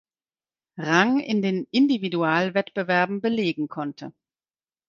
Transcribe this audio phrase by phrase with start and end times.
[0.79, 4.15] Rang in den Individualwettbewerben belegen konnte.